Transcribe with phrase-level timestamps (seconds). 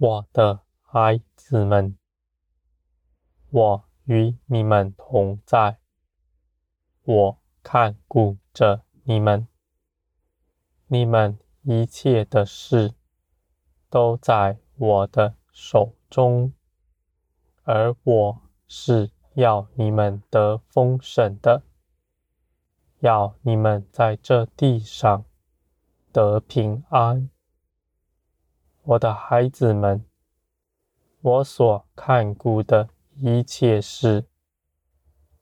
[0.00, 1.98] 我的孩子们，
[3.50, 5.80] 我与你们同在，
[7.02, 9.48] 我看顾着你们，
[10.86, 12.94] 你们一切的事
[13.90, 16.52] 都在我的手中，
[17.64, 21.64] 而我是要你们得丰盛的，
[23.00, 25.24] 要你们在这地上
[26.12, 27.28] 得平安。
[28.88, 30.02] 我的孩子们，
[31.20, 32.88] 我所看顾的
[33.18, 34.24] 一切事，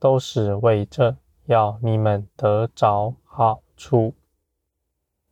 [0.01, 4.17] 都是为着要你们得着好处。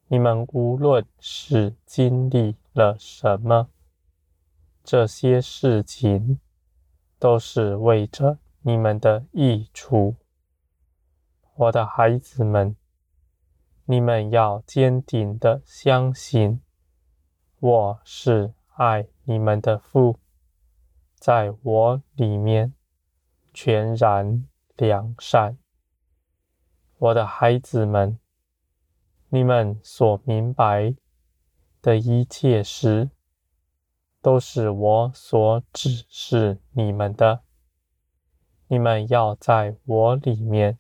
[0.06, 3.68] 你们无论是经历了什么，
[4.84, 6.38] 这些事情
[7.18, 10.14] 都是为着你们的益处。
[11.56, 12.76] 我的孩子们，
[13.86, 16.60] 你们要坚定的相信。
[17.66, 20.18] 我是爱你们的父，
[21.14, 22.74] 在我里面
[23.54, 25.56] 全然良善。
[26.98, 28.18] 我的孩子们，
[29.30, 30.94] 你们所明白
[31.80, 33.08] 的一切事，
[34.20, 37.40] 都是我所指示你们的。
[38.66, 40.78] 你们要在我里面，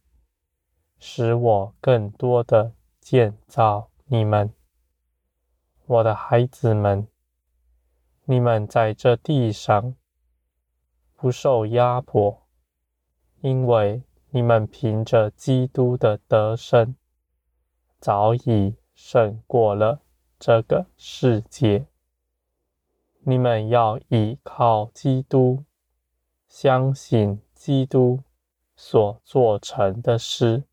[0.98, 4.52] 使我更多的建造你们。
[5.86, 7.06] 我的孩子们，
[8.24, 9.94] 你们在这地上
[11.14, 12.46] 不受压迫，
[13.42, 16.96] 因为你们凭着基督的得胜，
[18.00, 20.00] 早已胜过了
[20.38, 21.86] 这个世界。
[23.20, 25.64] 你们要倚靠基督，
[26.48, 28.22] 相信基督
[28.74, 30.64] 所做成的事，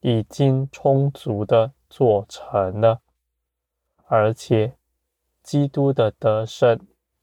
[0.00, 3.00] 已经充足的做成了。
[4.14, 4.74] 而且，
[5.42, 6.78] 基督的得胜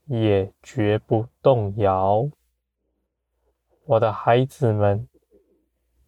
[0.05, 2.27] 也绝不动摇。
[3.85, 5.07] 我的孩子们，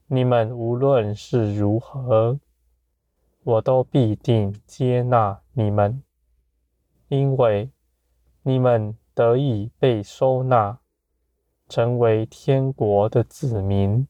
[0.08, 2.40] 你们无论是如何，
[3.44, 6.02] 我都必定接纳你们，
[7.10, 7.70] 因为
[8.42, 10.80] 你们得以被收纳，
[11.70, 14.08] 成为天国的子民，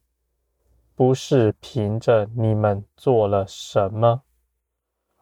[0.95, 4.21] 不是凭着你们做了什么。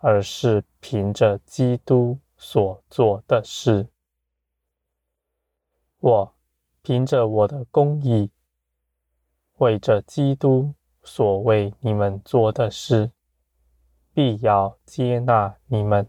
[0.02, 3.90] 而是凭着基督所做的事，
[6.00, 6.34] 我
[6.82, 8.32] 凭着我的公义，
[9.58, 10.74] 为着基督
[11.04, 13.12] 所为你们做的事，
[14.14, 16.08] 必要接纳你们，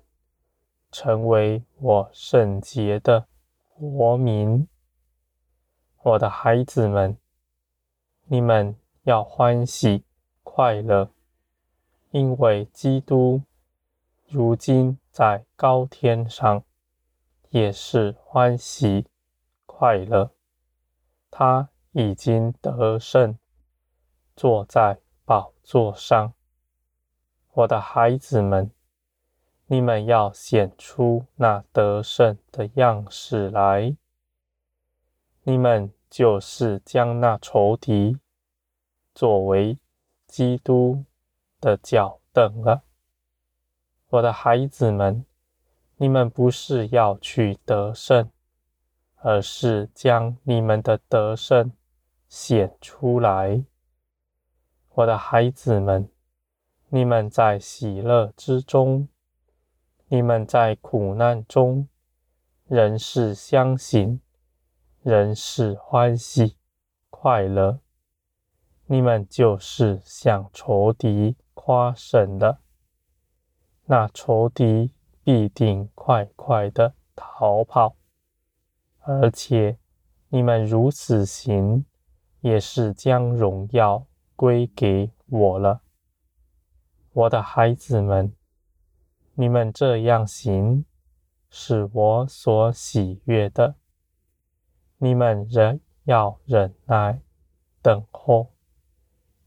[0.92, 3.26] 成为我圣洁的
[3.74, 4.68] 国民。
[6.02, 7.18] 我的孩子们，
[8.26, 10.04] 你们要欢喜
[10.44, 11.10] 快乐，
[12.12, 13.42] 因为基督。
[14.32, 16.62] 如今在高天上，
[17.48, 19.08] 也是欢喜
[19.66, 20.30] 快乐。
[21.32, 23.36] 他已经得胜，
[24.36, 26.32] 坐在宝座上。
[27.54, 28.70] 我的孩子们，
[29.66, 33.96] 你们要显出那得胜的样式来。
[35.42, 38.16] 你们就是将那仇敌
[39.12, 39.76] 作为
[40.28, 41.04] 基督
[41.60, 42.84] 的脚凳了。
[44.10, 45.24] 我的孩子们，
[45.96, 48.28] 你们不是要去得胜，
[49.18, 51.70] 而是将你们的得胜
[52.28, 53.62] 显出来。
[54.94, 56.10] 我的孩子们，
[56.88, 59.06] 你们在喜乐之中，
[60.08, 61.86] 你们在苦难中，
[62.66, 64.20] 仍是相信，
[65.02, 66.56] 仍是欢喜
[67.10, 67.78] 快乐。
[68.86, 72.58] 你们就是向仇敌夸胜的。
[73.90, 74.92] 那仇敌
[75.24, 77.96] 必定快快的逃跑，
[79.00, 79.78] 而且
[80.28, 81.84] 你们如此行，
[82.40, 84.06] 也是将荣耀
[84.36, 85.80] 归给我了。
[87.12, 88.32] 我的孩子们，
[89.34, 90.84] 你们这样行，
[91.48, 93.74] 是我所喜悦的。
[94.98, 97.20] 你们仍要忍耐
[97.82, 98.52] 等候，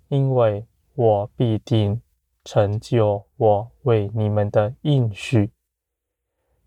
[0.09, 2.01] 因为我必定。
[2.43, 5.51] 成就我为你们的应许。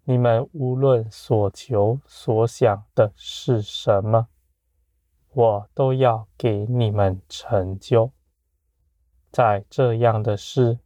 [0.04, 4.28] 你们无论所求所想的是什么，
[5.32, 8.12] 我都要给你们成就。
[9.30, 10.78] 在这样的事，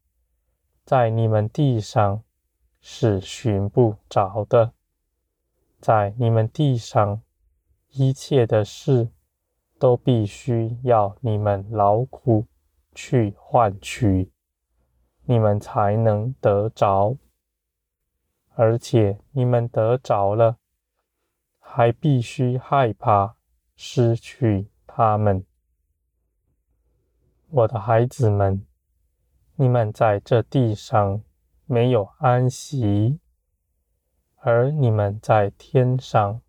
[0.84, 2.24] 在你们地上
[2.80, 4.72] 是寻不着的。
[5.80, 7.22] 在你们地上
[7.90, 9.10] 一切的事，
[9.78, 12.46] 都必须要你们劳苦
[12.94, 14.32] 去换取。
[15.30, 17.16] 你们才能得着，
[18.56, 20.58] 而且你们得着了，
[21.60, 23.36] 还必须害怕
[23.76, 25.46] 失去他们。
[27.48, 28.66] 我的孩子们，
[29.54, 31.22] 你们在这地上
[31.64, 33.20] 没有安息，
[34.38, 36.42] 而你们在天上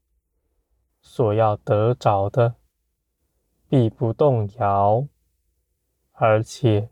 [1.01, 2.55] 所要得着的，
[3.69, 5.07] 必不动摇，
[6.13, 6.90] 而且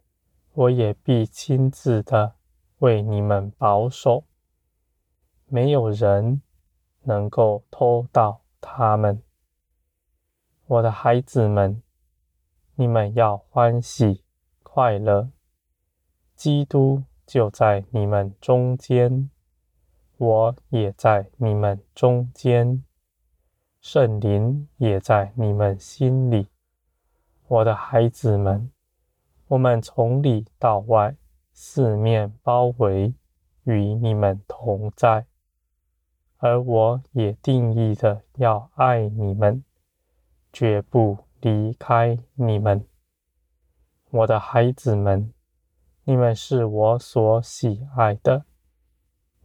[0.60, 2.36] 我也必亲自的
[2.80, 4.26] 为你们保守，
[5.46, 6.42] 没有人
[7.04, 9.24] 能够偷盗他们。
[10.66, 11.82] 我的孩子们，
[12.76, 14.26] 你们要欢喜
[14.62, 15.30] 快乐，
[16.36, 19.30] 基督就在你们中间，
[20.18, 22.84] 我也在你们中间，
[23.80, 26.50] 圣灵也在你们心里。
[27.48, 28.70] 我的孩子们，
[29.50, 31.16] 我们从里到外
[31.54, 33.16] 四面包围，
[33.64, 35.26] 与你们同在，
[36.38, 39.64] 而我也定义的要爱你们，
[40.54, 42.86] 绝不离开你们。
[44.12, 45.34] 我的孩子们，
[46.04, 48.46] 你们是我所喜爱的，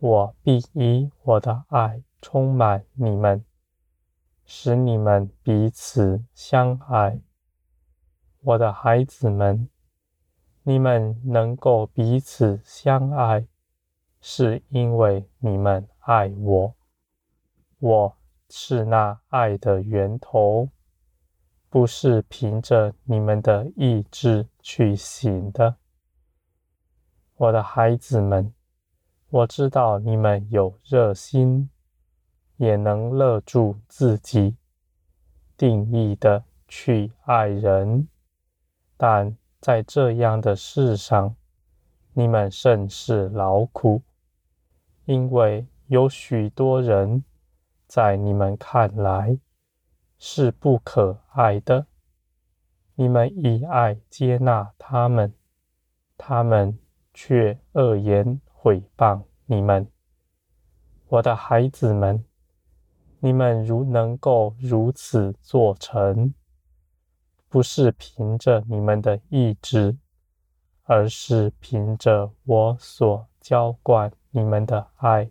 [0.00, 3.42] 我必以我的爱充满你们，
[4.44, 7.18] 使你们彼此相爱。
[8.42, 9.70] 我的孩子们，
[10.66, 13.46] 你们能够彼此相爱，
[14.22, 16.74] 是因为你们爱我。
[17.78, 18.16] 我
[18.48, 20.70] 是那爱的源头，
[21.68, 25.76] 不是凭着你们的意志去行的。
[27.36, 28.54] 我的孩子们，
[29.28, 31.68] 我知道你们有热心，
[32.56, 34.56] 也能勒住自己，
[35.58, 38.08] 定义的去爱人。
[38.96, 41.34] 但在这样的事上，
[42.12, 44.02] 你们甚是劳苦，
[45.06, 47.24] 因为有许多人
[47.86, 49.38] 在你们看来
[50.18, 51.86] 是不可爱的，
[52.94, 55.32] 你们以爱接纳他们，
[56.18, 56.78] 他们
[57.14, 59.90] 却恶言毁谤你们。
[61.08, 62.22] 我的孩子们，
[63.18, 66.34] 你们如能够如此做成，
[67.54, 69.96] 不是凭着你们的意志，
[70.82, 75.30] 而是凭着我所浇灌你们的爱，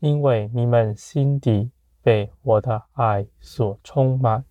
[0.00, 1.70] 因为你们心底
[2.02, 4.44] 被我的爱所充满，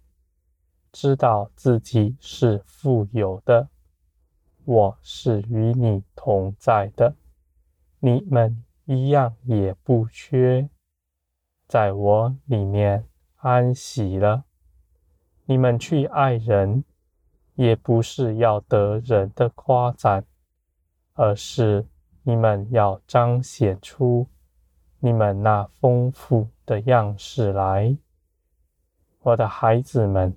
[0.91, 3.69] 知道自己是富有的，
[4.65, 7.13] 我是与你同在的，
[7.99, 10.67] 你们一样也不缺，
[11.67, 13.05] 在我里面
[13.35, 14.45] 安息了。
[15.51, 16.81] 你们去爱人，
[17.56, 20.24] 也不是要得人的夸赞，
[21.12, 21.86] 而是
[22.24, 24.25] 你们要彰显出
[25.01, 27.98] 你们那丰富的样式来。
[29.20, 30.34] 我的孩子们，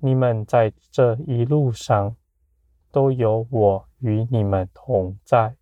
[0.00, 2.14] 你们在这一路上
[2.92, 5.56] 都有我与你们同在，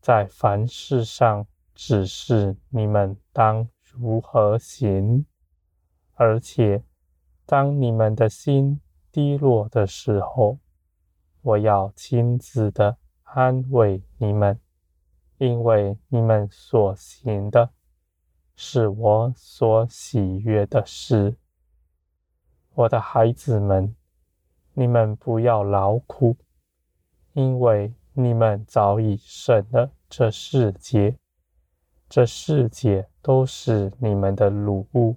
[0.00, 5.26] 在凡事上指示你们当如何行，
[6.14, 6.84] 而且。
[7.46, 8.80] 当你们的心
[9.12, 10.58] 低落的时候，
[11.42, 14.58] 我要亲自的安慰你们，
[15.36, 17.70] 因为你们所行的
[18.56, 21.36] 是我所喜悦的事。
[22.74, 23.94] 我的孩子们，
[24.72, 26.36] 你们不要劳苦，
[27.34, 31.18] 因为你们早已胜了这世界，
[32.08, 35.16] 这世界都是你们的掳物。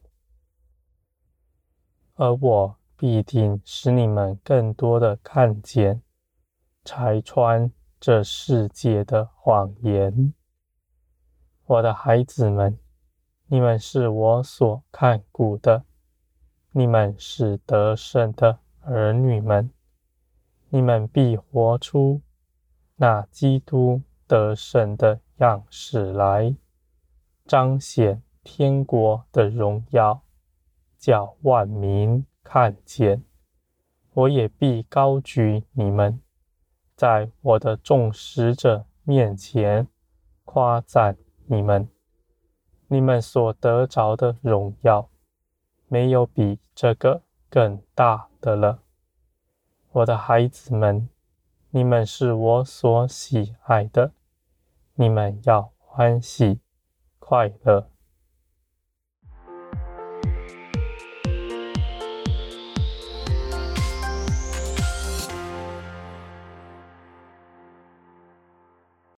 [2.17, 6.01] 而我必定使你们更多的看见，
[6.83, 10.33] 拆穿这世界的谎言。
[11.67, 12.79] 我的孩子们，
[13.45, 15.83] 你们是我所看顾的，
[16.71, 19.69] 你们是得胜的儿女们，
[20.69, 22.21] 你们必活出
[22.95, 26.55] 那基督得胜的样式来，
[27.45, 30.23] 彰显天国的荣耀。
[30.97, 33.23] 叫万民看见，
[34.13, 36.19] 我也必高举你们，
[36.95, 39.87] 在我的众使者面前
[40.45, 41.89] 夸赞你们。
[42.87, 45.09] 你们所得着的荣耀，
[45.87, 48.79] 没有比这个更大的了。
[49.91, 51.09] 我的孩子们，
[51.71, 54.13] 你们是我所喜爱的，
[54.95, 56.61] 你们要欢喜
[57.19, 57.89] 快乐。